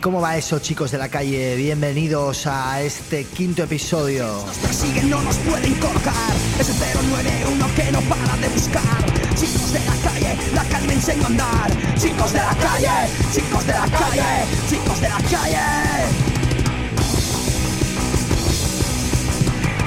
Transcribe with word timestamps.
¿cómo 0.00 0.20
va 0.20 0.36
eso 0.36 0.58
chicos 0.58 0.90
de 0.90 0.98
la 0.98 1.08
calle? 1.08 1.54
Bienvenidos 1.56 2.46
a 2.46 2.80
este 2.80 3.24
quinto 3.24 3.62
episodio. 3.62 4.26
Nos 4.46 4.56
persiguen, 4.58 5.10
no 5.10 5.22
nos 5.22 5.36
pueden 5.36 5.74
colocar. 5.74 6.32
Es 6.58 6.68
el 6.68 6.76
091 7.10 7.66
que 7.76 7.92
no 7.92 8.00
para 8.02 8.36
de 8.38 8.48
buscar. 8.48 9.04
Chicos 9.34 9.72
de 9.72 9.80
la 9.80 9.94
calle, 10.02 10.36
la 10.54 10.64
calle 10.64 10.86
me 10.86 10.94
enseña 10.94 11.22
a 11.22 11.26
andar. 11.26 11.70
Chicos 11.96 12.32
de 12.32 12.38
la 12.38 12.54
calle, 12.56 13.08
chicos 13.32 13.66
de 13.66 13.72
la 13.72 13.86
calle, 13.86 14.44
chicos 14.68 15.00
de 15.00 15.08
la 15.08 15.18
calle. 15.30 15.66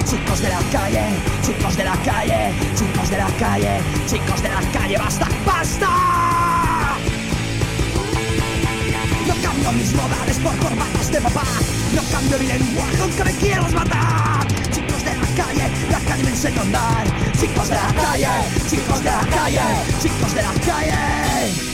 Chicos 0.05 0.41
de 0.41 0.49
la 0.49 0.59
calle, 0.71 1.03
chicos 1.41 1.77
de 1.77 1.83
la 1.83 1.97
calle, 2.03 2.53
chicos 2.75 3.09
de 3.09 3.17
la 3.17 3.27
calle, 3.39 3.81
chicos 4.07 4.41
de 4.41 4.49
la 4.49 4.61
calle, 4.71 4.97
basta, 4.97 5.27
basta. 5.45 6.10
No 9.61 9.67
cambio 9.67 9.83
mis 9.83 9.93
modales 9.93 10.37
por 10.39 10.57
corbatas 10.57 11.11
de 11.11 11.21
papá. 11.21 11.43
No 11.93 12.01
cambio 12.11 12.39
mi 12.39 12.47
lenguaje 12.47 12.97
aunque 12.99 13.23
me 13.23 13.33
quieras 13.33 13.71
matar. 13.73 14.47
Chicos 14.71 15.03
de 15.03 15.15
la 15.15 15.27
calle, 15.35 15.69
la 15.91 15.99
calle 15.99 16.23
me 16.23 16.29
enseña 16.31 16.57
a 16.57 16.63
andar. 16.63 17.31
Chicos 17.39 17.69
de 17.69 17.75
la 17.75 17.93
calle, 17.93 18.27
chicos 18.67 19.03
de 19.03 19.11
la 19.11 19.27
calle, 19.27 19.61
chicos 20.01 20.33
de 20.33 20.41
la 20.41 20.53
calle. 20.65 21.71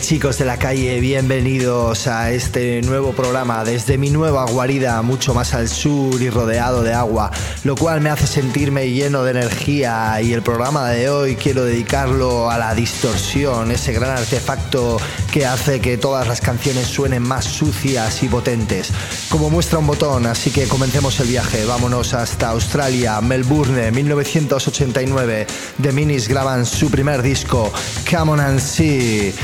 Chicos 0.00 0.38
de 0.38 0.44
la 0.44 0.56
calle, 0.56 1.00
bienvenidos 1.00 2.06
a 2.06 2.30
este 2.30 2.80
nuevo 2.82 3.12
programa 3.12 3.64
desde 3.64 3.98
mi 3.98 4.10
nueva 4.10 4.44
guarida 4.46 5.02
mucho 5.02 5.34
más 5.34 5.54
al 5.54 5.68
sur 5.68 6.20
y 6.20 6.30
rodeado 6.30 6.82
de 6.82 6.92
agua, 6.92 7.30
lo 7.64 7.74
cual 7.74 8.00
me 8.00 8.10
hace 8.10 8.26
sentirme 8.26 8.90
lleno 8.90 9.24
de 9.24 9.32
energía. 9.32 10.20
Y 10.22 10.32
el 10.32 10.42
programa 10.42 10.90
de 10.90 11.08
hoy 11.10 11.36
quiero 11.36 11.64
dedicarlo 11.64 12.50
a 12.50 12.58
la 12.58 12.74
distorsión, 12.74 13.70
ese 13.72 13.92
gran 13.92 14.16
artefacto 14.16 14.98
que 15.32 15.44
hace 15.44 15.80
que 15.80 15.98
todas 15.98 16.28
las 16.28 16.40
canciones 16.40 16.86
suenen 16.86 17.22
más 17.22 17.44
sucias 17.44 18.22
y 18.22 18.28
potentes, 18.28 18.92
como 19.28 19.50
muestra 19.50 19.78
un 19.78 19.86
botón, 19.86 20.26
así 20.26 20.50
que 20.50 20.68
comencemos 20.68 21.18
el 21.20 21.28
viaje, 21.28 21.64
vámonos 21.64 22.14
hasta 22.14 22.50
Australia, 22.50 23.20
Melbourne, 23.20 23.90
1989, 23.90 25.46
The 25.82 25.92
Minis 25.92 26.28
graban 26.28 26.64
su 26.64 26.90
primer 26.90 27.22
disco, 27.22 27.72
Come 28.08 28.32
On 28.32 28.40
and 28.40 28.60
See. 28.60 29.34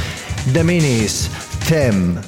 The 0.44 0.62
Minis, 0.64 1.28
Tem. 1.68 2.18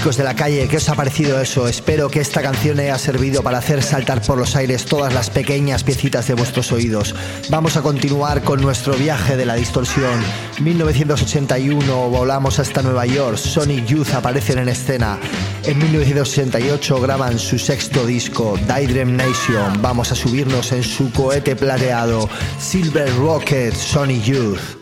Chicos 0.00 0.16
de 0.16 0.24
la 0.24 0.34
calle, 0.34 0.66
¿qué 0.66 0.78
os 0.78 0.88
ha 0.88 0.94
parecido 0.94 1.38
eso? 1.42 1.68
Espero 1.68 2.08
que 2.08 2.20
esta 2.20 2.40
canción 2.40 2.80
haya 2.80 2.96
servido 2.96 3.42
para 3.42 3.58
hacer 3.58 3.82
saltar 3.82 4.22
por 4.22 4.38
los 4.38 4.56
aires 4.56 4.86
todas 4.86 5.12
las 5.12 5.28
pequeñas 5.28 5.84
piecitas 5.84 6.26
de 6.26 6.32
vuestros 6.32 6.72
oídos. 6.72 7.14
Vamos 7.50 7.76
a 7.76 7.82
continuar 7.82 8.42
con 8.42 8.62
nuestro 8.62 8.94
viaje 8.94 9.36
de 9.36 9.44
la 9.44 9.56
distorsión. 9.56 10.18
1981 10.58 12.08
volamos 12.08 12.58
hasta 12.58 12.80
Nueva 12.80 13.04
York, 13.04 13.36
Sonic 13.36 13.84
Youth 13.84 14.14
aparecen 14.14 14.60
en 14.60 14.70
escena. 14.70 15.18
En 15.64 15.76
1988 15.76 16.98
graban 17.02 17.38
su 17.38 17.58
sexto 17.58 18.06
disco, 18.06 18.58
Dream 18.66 19.16
Nation. 19.16 19.82
Vamos 19.82 20.12
a 20.12 20.14
subirnos 20.14 20.72
en 20.72 20.82
su 20.82 21.12
cohete 21.12 21.56
plateado, 21.56 22.26
Silver 22.58 23.14
Rocket 23.16 23.74
Sonic 23.74 24.22
Youth. 24.22 24.79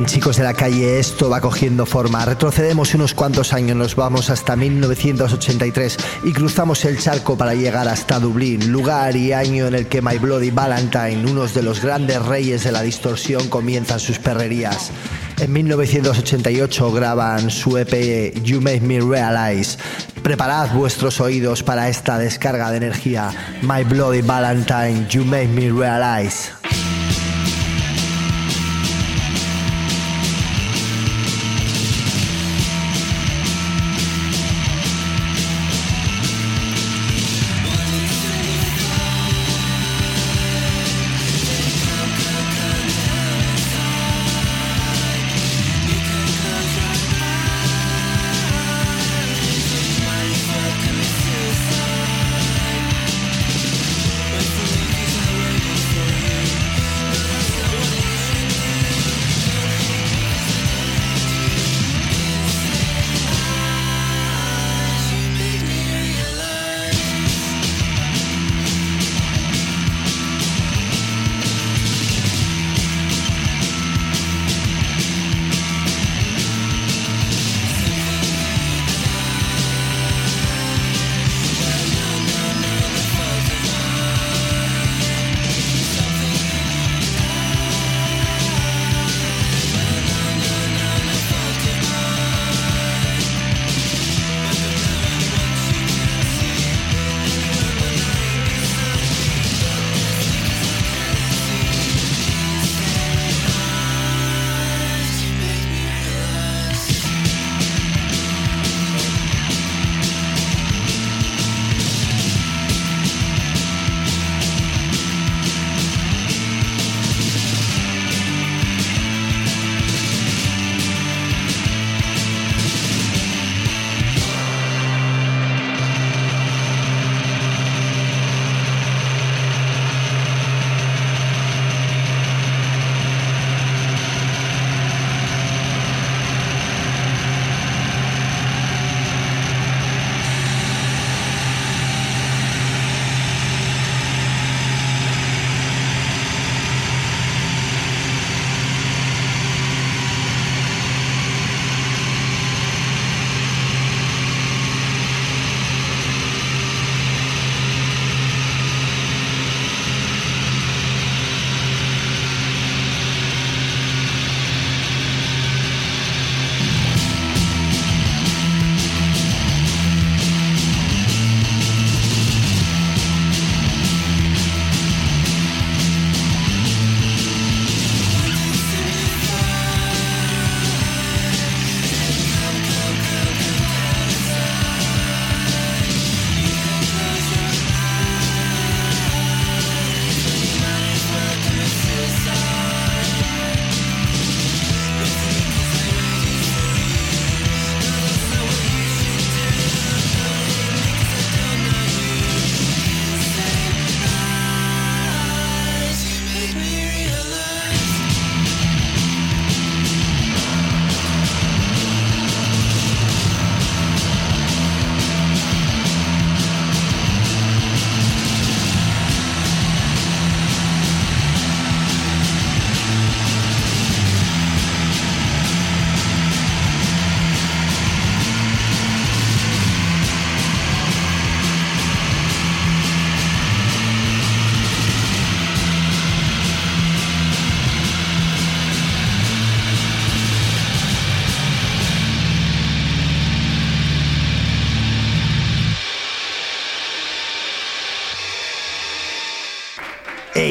Bien, 0.00 0.08
chicos 0.08 0.38
de 0.38 0.44
la 0.44 0.54
calle, 0.54 0.98
esto 0.98 1.28
va 1.28 1.42
cogiendo 1.42 1.84
forma. 1.84 2.24
Retrocedemos 2.24 2.94
unos 2.94 3.12
cuantos 3.12 3.52
años, 3.52 3.76
nos 3.76 3.96
vamos 3.96 4.30
hasta 4.30 4.56
1983 4.56 5.98
y 6.24 6.32
cruzamos 6.32 6.86
el 6.86 6.98
charco 6.98 7.36
para 7.36 7.52
llegar 7.52 7.86
hasta 7.86 8.18
Dublín, 8.18 8.72
lugar 8.72 9.14
y 9.14 9.34
año 9.34 9.66
en 9.66 9.74
el 9.74 9.88
que 9.88 10.00
My 10.00 10.16
Bloody 10.16 10.50
Valentine, 10.52 11.30
unos 11.30 11.52
de 11.52 11.62
los 11.62 11.82
grandes 11.82 12.24
reyes 12.24 12.64
de 12.64 12.72
la 12.72 12.80
distorsión, 12.80 13.50
comienzan 13.50 14.00
sus 14.00 14.18
perrerías. 14.18 14.90
En 15.38 15.52
1988 15.52 16.92
graban 16.92 17.50
su 17.50 17.76
EP 17.76 18.42
You 18.42 18.62
Make 18.62 18.80
Me 18.80 19.00
Realize. 19.00 19.76
Preparad 20.22 20.72
vuestros 20.72 21.20
oídos 21.20 21.62
para 21.62 21.90
esta 21.90 22.16
descarga 22.16 22.70
de 22.70 22.78
energía. 22.78 23.32
My 23.60 23.84
Bloody 23.84 24.22
Valentine, 24.22 25.06
You 25.10 25.26
Make 25.26 25.48
Me 25.48 25.70
Realize. 25.70 26.59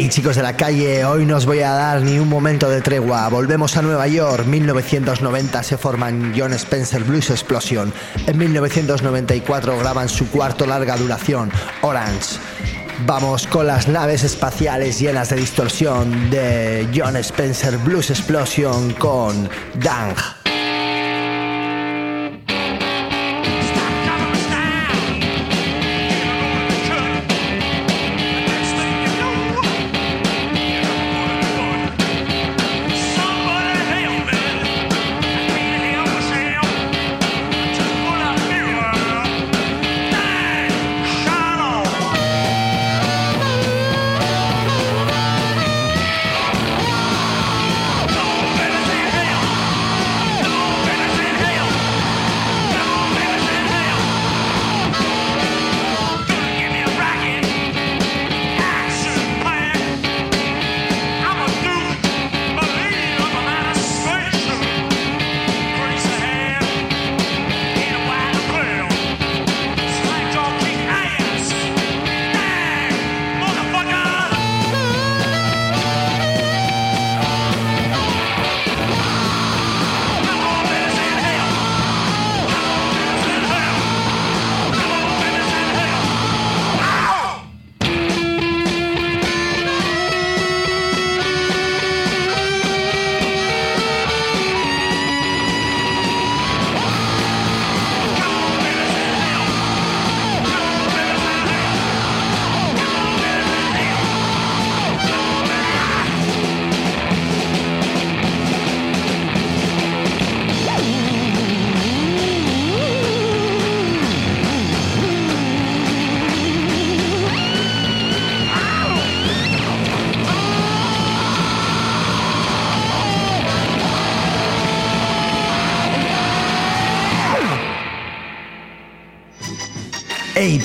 Chicos 0.10 0.36
de 0.36 0.42
la 0.42 0.58
calle, 0.58 1.06
hoy 1.06 1.26
no 1.26 1.36
os 1.38 1.46
voy 1.46 1.60
a 1.60 1.72
dar 1.72 2.02
ni 2.02 2.18
un 2.18 2.28
momento 2.28 2.70
de 2.70 2.82
tregua. 2.82 3.30
Volvemos 3.30 3.78
a 3.78 3.82
Nueva 3.82 4.08
York, 4.08 4.46
1990 4.46 5.62
se 5.62 5.78
forman 5.78 6.34
John 6.36 6.54
Spencer 6.54 7.04
Blues 7.04 7.30
Explosion. 7.30 7.94
En 8.26 8.38
1994 8.38 9.78
graban 9.78 10.10
su 10.10 10.30
cuarto 10.30 10.66
larga 10.66 10.98
duración, 10.98 11.52
Orange. 11.82 12.40
Vamos 13.06 13.46
con 13.46 13.68
las 13.68 13.88
naves 13.88 14.24
espaciales 14.24 15.00
llenas 15.00 15.30
de 15.30 15.38
distorsión 15.38 16.30
de 16.30 16.88
John 16.96 17.16
Spencer 17.18 17.78
Blues 17.78 18.10
Explosion 18.10 18.94
con 18.94 19.50
Dang. 19.76 20.16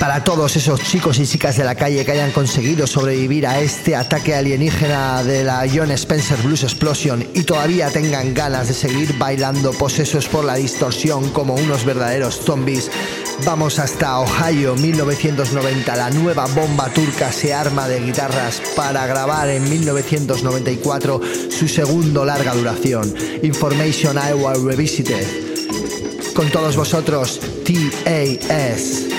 Para 0.04 0.22
todos 0.22 0.54
esos 0.54 0.80
chicos 0.82 1.18
y 1.18 1.26
chicas 1.26 1.56
de 1.56 1.64
la 1.64 1.76
calle 1.76 2.04
que 2.04 2.12
hayan 2.12 2.30
conseguido 2.30 2.86
sobrevivir 2.86 3.46
a 3.46 3.60
este 3.60 3.96
ataque 3.96 4.34
alienígena 4.34 5.24
de 5.24 5.44
la 5.44 5.66
John 5.74 5.90
Spencer 5.92 6.36
Blues 6.42 6.62
Explosion 6.62 7.26
y 7.32 7.44
todavía 7.44 7.88
tengan 7.88 8.34
ganas 8.34 8.68
de 8.68 8.74
seguir 8.74 9.16
bailando 9.16 9.72
posesos 9.72 10.28
por 10.28 10.44
la 10.44 10.56
distorsión 10.56 11.30
como 11.30 11.54
unos 11.54 11.86
verdaderos 11.86 12.38
zombies, 12.38 12.90
vamos 13.46 13.78
hasta 13.78 14.20
Ohio 14.20 14.74
1990. 14.74 15.96
La 15.96 16.10
nueva 16.10 16.44
bomba 16.48 16.90
turca 16.90 17.32
se 17.32 17.54
arma 17.54 17.88
de 17.88 18.00
guitarras 18.00 18.60
para 18.76 19.06
grabar 19.06 19.48
en 19.48 19.66
1994 19.70 21.18
su 21.48 21.66
segundo 21.66 22.26
larga 22.26 22.52
duración, 22.52 23.14
Information 23.42 24.18
Iowa 24.18 24.52
Revisited. 24.52 25.26
Con 26.34 26.50
todos 26.50 26.76
vosotros, 26.76 27.40
TAS. 27.64 29.13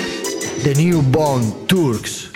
The 0.63 0.73
Newborn 0.73 1.67
Turks. 1.67 2.34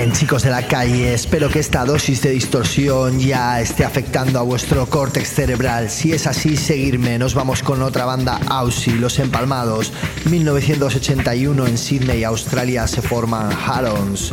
Bien, 0.00 0.12
chicos 0.12 0.44
de 0.44 0.50
la 0.50 0.66
calle, 0.66 1.12
espero 1.12 1.50
que 1.50 1.58
esta 1.58 1.84
dosis 1.84 2.22
de 2.22 2.30
distorsión 2.30 3.20
ya 3.20 3.60
esté 3.60 3.84
afectando 3.84 4.38
a 4.38 4.42
vuestro 4.42 4.86
córtex 4.86 5.28
cerebral. 5.28 5.90
Si 5.90 6.14
es 6.14 6.26
así, 6.26 6.56
seguirme. 6.56 7.18
Nos 7.18 7.34
vamos 7.34 7.62
con 7.62 7.82
otra 7.82 8.06
banda, 8.06 8.40
Aussie, 8.48 8.94
Los 8.94 9.18
Empalmados. 9.18 9.92
1981 10.24 11.66
en 11.66 11.76
Sydney, 11.76 12.24
Australia, 12.24 12.86
se 12.86 13.02
forman 13.02 13.50
Harons. 13.52 14.32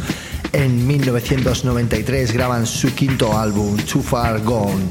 En 0.53 0.87
1993 0.87 2.31
graban 2.31 2.65
su 2.65 2.95
quinto 2.95 3.37
álbum, 3.37 3.75
Too 3.75 4.01
Far 4.01 4.41
Gone. 4.43 4.85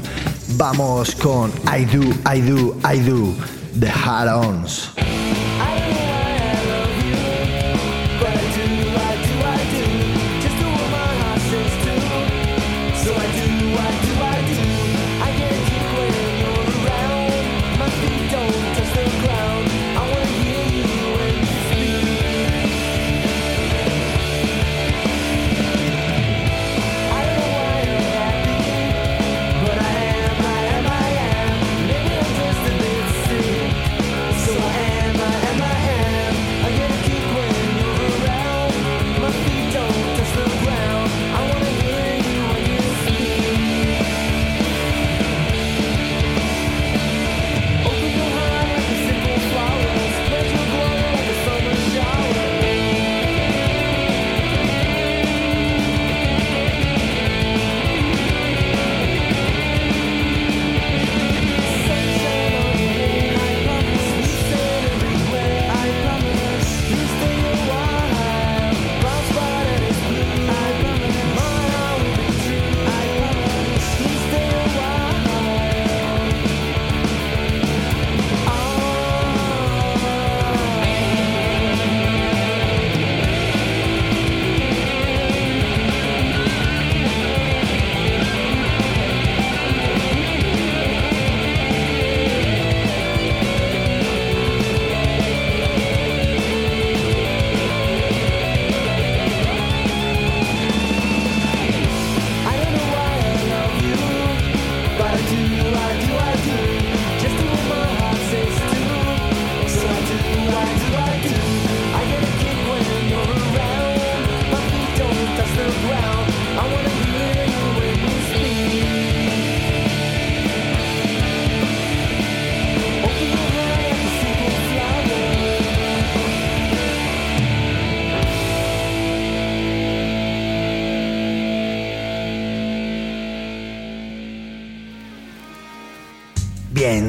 Vamos 0.49 1.15
con 1.15 1.51
I 1.75 1.85
Do, 1.85 2.03
I 2.31 2.39
Do, 2.41 2.77
I 2.87 2.99
Do, 2.99 3.33
The 3.79 3.89
Harons. 3.89 4.91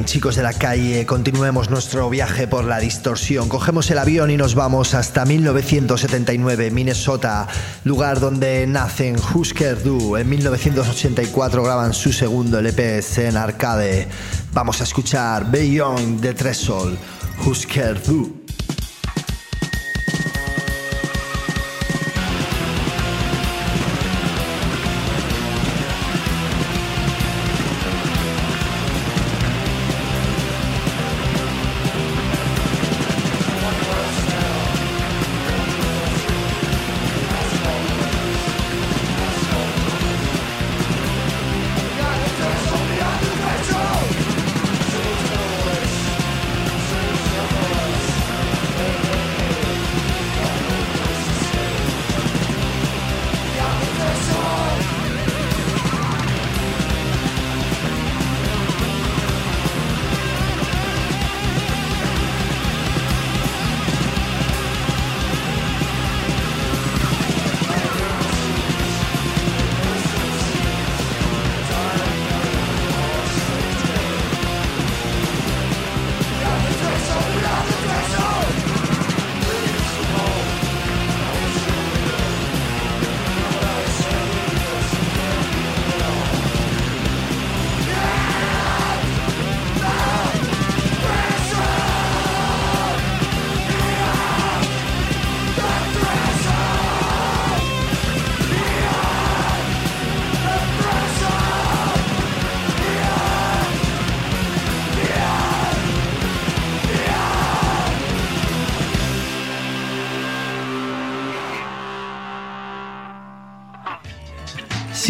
Chicos 0.09 0.35
de 0.35 0.41
la 0.41 0.53
calle, 0.53 1.05
continuemos 1.05 1.69
nuestro 1.69 2.09
viaje 2.09 2.47
por 2.47 2.65
la 2.65 2.79
distorsión. 2.79 3.47
Cogemos 3.47 3.91
el 3.91 3.99
avión 3.99 4.31
y 4.31 4.37
nos 4.37 4.55
vamos 4.55 4.95
hasta 4.95 5.23
1979, 5.23 6.71
Minnesota, 6.71 7.47
lugar 7.83 8.19
donde 8.19 8.65
nacen 8.65 9.17
Husker 9.17 9.83
Du. 9.83 10.17
En 10.17 10.27
1984 10.27 11.61
graban 11.63 11.93
su 11.93 12.11
segundo 12.11 12.57
LP 12.57 13.03
en 13.17 13.37
arcade. 13.37 14.07
Vamos 14.51 14.81
a 14.81 14.85
escuchar 14.85 15.51
Beyond 15.51 16.21
the 16.21 16.33
Threshold, 16.33 16.97
Husker 17.45 18.01
Du. 18.01 18.38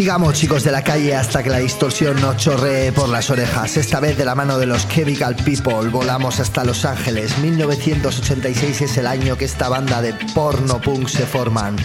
Sigamos 0.09 0.33
chicos 0.33 0.63
de 0.63 0.71
la 0.71 0.83
calle 0.83 1.15
hasta 1.15 1.43
que 1.43 1.51
la 1.51 1.59
distorsión 1.59 2.19
nos 2.19 2.37
chorree 2.37 2.91
por 2.91 3.09
las 3.09 3.29
orejas. 3.29 3.77
Esta 3.77 3.99
vez 3.99 4.17
de 4.17 4.25
la 4.25 4.33
mano 4.33 4.57
de 4.57 4.65
los 4.65 4.87
Chemical 4.87 5.35
People 5.35 5.87
volamos 5.91 6.39
hasta 6.39 6.63
Los 6.63 6.83
Ángeles. 6.83 7.37
1986 7.37 8.81
es 8.81 8.97
el 8.97 9.05
año 9.05 9.37
que 9.37 9.45
esta 9.45 9.69
banda 9.69 10.01
de 10.01 10.15
porno 10.33 10.81
punk 10.81 11.07
se 11.07 11.27
forman. 11.27 11.75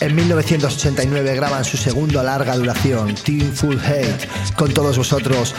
En 0.00 0.14
1989 0.14 1.34
graban 1.34 1.62
su 1.62 1.76
segundo 1.76 2.22
larga 2.22 2.56
duración, 2.56 3.14
Team 3.16 3.52
Full 3.52 3.76
Hate, 3.76 4.28
con 4.56 4.72
todos 4.72 4.96
vosotros, 4.96 5.54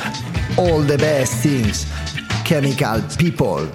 All 0.58 0.88
the 0.88 0.98
Best 0.98 1.44
Things, 1.44 1.86
Chemical 2.44 3.04
People. 3.20 3.70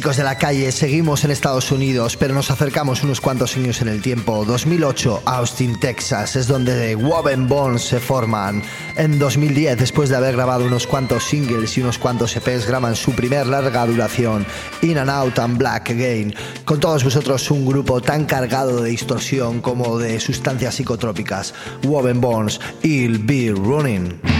Chicos 0.00 0.16
de 0.16 0.24
la 0.24 0.38
calle, 0.38 0.72
seguimos 0.72 1.24
en 1.24 1.30
Estados 1.30 1.70
Unidos, 1.70 2.16
pero 2.16 2.32
nos 2.32 2.50
acercamos 2.50 3.02
unos 3.02 3.20
cuantos 3.20 3.54
años 3.58 3.82
en 3.82 3.88
el 3.88 4.00
tiempo. 4.00 4.46
2008, 4.46 5.24
Austin, 5.26 5.78
Texas, 5.78 6.36
es 6.36 6.46
donde 6.46 6.94
Woven 6.96 7.46
Bones 7.46 7.82
se 7.82 8.00
forman. 8.00 8.62
En 8.96 9.18
2010, 9.18 9.76
después 9.78 10.08
de 10.08 10.16
haber 10.16 10.36
grabado 10.36 10.64
unos 10.64 10.86
cuantos 10.86 11.24
singles 11.24 11.76
y 11.76 11.82
unos 11.82 11.98
cuantos 11.98 12.34
EPs, 12.34 12.66
graban 12.66 12.96
su 12.96 13.12
primer 13.12 13.46
larga 13.46 13.84
duración, 13.84 14.46
In 14.80 14.96
and 14.96 15.10
Out 15.10 15.38
and 15.38 15.58
Black 15.58 15.90
Again. 15.90 16.34
Con 16.64 16.80
todos 16.80 17.04
vosotros 17.04 17.50
un 17.50 17.66
grupo 17.66 18.00
tan 18.00 18.24
cargado 18.24 18.80
de 18.80 18.88
distorsión 18.88 19.60
como 19.60 19.98
de 19.98 20.18
sustancias 20.18 20.76
psicotrópicas. 20.76 21.52
Woven 21.82 22.22
Bones, 22.22 22.58
I'll 22.82 23.18
Be 23.18 23.52
Running. 23.54 24.39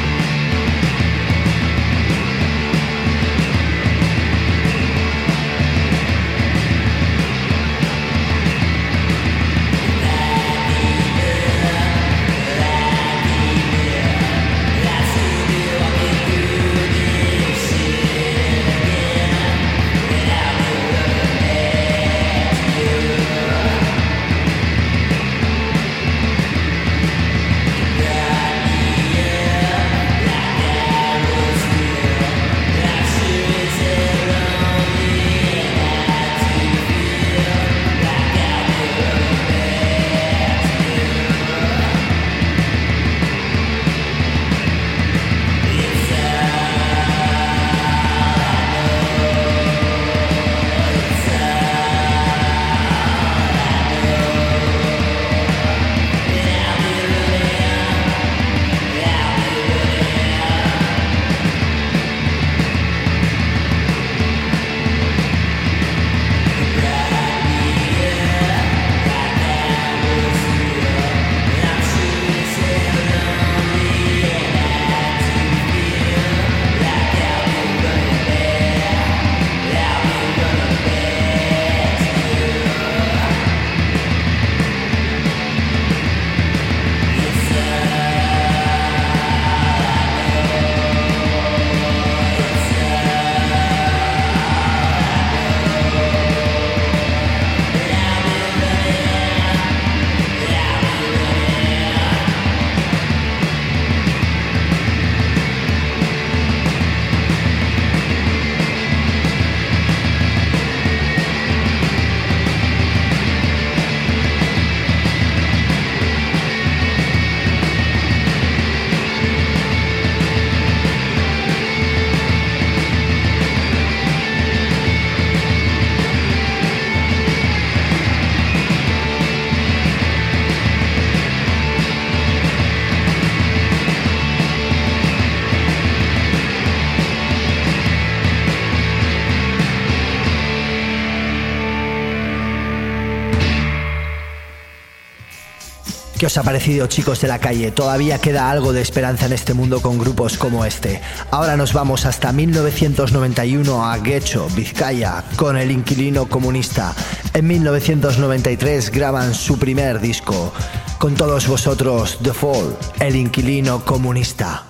¿Qué 146.21 146.27
os 146.27 146.37
ha 146.37 146.43
parecido 146.43 146.87
chicos 146.87 147.23
de 147.23 147.29
la 147.29 147.39
calle? 147.39 147.71
Todavía 147.71 148.19
queda 148.19 148.51
algo 148.51 148.75
de 148.75 148.83
esperanza 148.83 149.25
en 149.25 149.33
este 149.33 149.55
mundo 149.55 149.81
con 149.81 149.99
grupos 149.99 150.37
como 150.37 150.67
este. 150.67 151.01
Ahora 151.31 151.57
nos 151.57 151.73
vamos 151.73 152.05
hasta 152.05 152.31
1991 152.31 153.87
a 153.87 153.97
Guecho, 153.97 154.47
Vizcaya, 154.55 155.25
con 155.37 155.57
el 155.57 155.71
inquilino 155.71 156.29
comunista. 156.29 156.95
En 157.33 157.47
1993 157.47 158.91
graban 158.91 159.33
su 159.33 159.59
primer 159.59 159.99
disco. 159.99 160.53
Con 160.99 161.15
todos 161.15 161.49
vosotros, 161.49 162.19
The 162.23 162.35
Fall, 162.35 162.77
el 163.01 163.17
inquilino 163.17 163.83
comunista. 163.83 164.70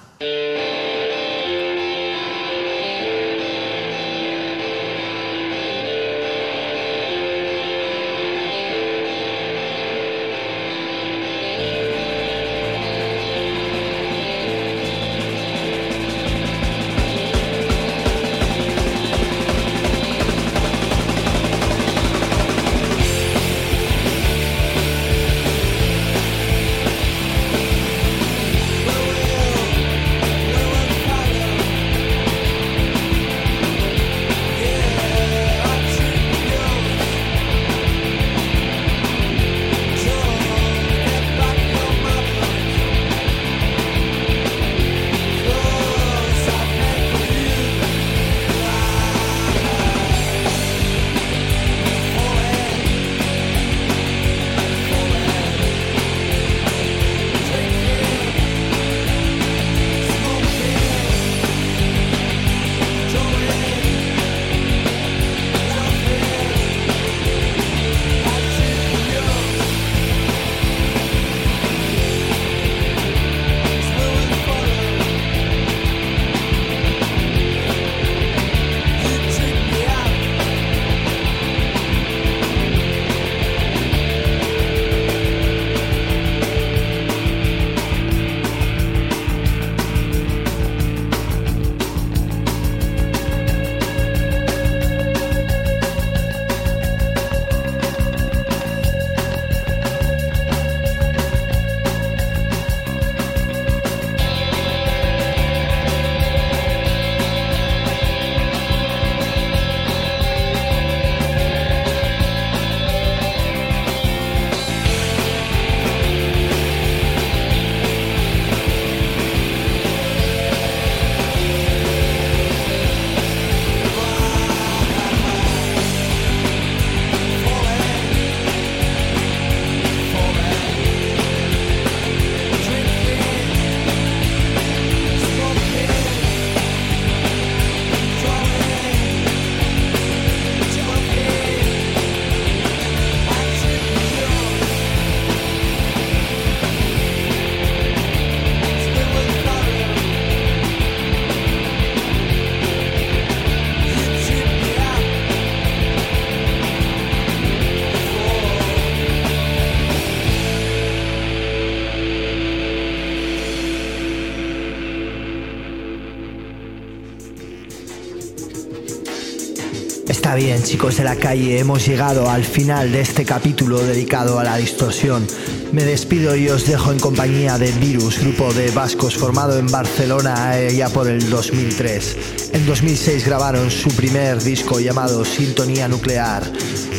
Bien, 170.34 170.62
chicos 170.62 170.96
de 170.96 171.04
la 171.04 171.16
calle, 171.16 171.58
hemos 171.58 171.86
llegado 171.86 172.30
al 172.30 172.44
final 172.44 172.92
de 172.92 173.00
este 173.00 173.24
capítulo 173.24 173.78
dedicado 173.78 174.38
a 174.38 174.44
la 174.44 174.56
distorsión. 174.56 175.26
Me 175.72 175.84
despido 175.84 176.36
y 176.36 176.48
os 176.48 176.66
dejo 176.66 176.92
en 176.92 177.00
compañía 177.00 177.58
de 177.58 177.72
Virus, 177.72 178.20
grupo 178.20 178.52
de 178.52 178.70
vascos 178.70 179.16
formado 179.16 179.58
en 179.58 179.66
Barcelona 179.66 180.58
eh, 180.58 180.74
ya 180.74 180.88
por 180.88 181.08
el 181.08 181.30
2003. 181.30 182.16
En 182.52 182.66
2006 182.66 183.24
grabaron 183.24 183.70
su 183.70 183.88
primer 183.90 184.42
disco 184.42 184.78
llamado 184.78 185.24
Sintonía 185.24 185.88
Nuclear. 185.88 186.42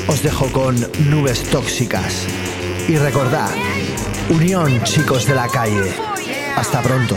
Os 0.07 0.23
dejo 0.23 0.51
con 0.51 0.75
Nubes 1.09 1.43
Tóxicas. 1.43 2.25
Y 2.87 2.97
recordad, 2.97 3.51
unión 4.29 4.83
chicos 4.83 5.25
de 5.27 5.35
la 5.35 5.47
calle. 5.47 5.91
Hasta 6.55 6.81
pronto. 6.81 7.15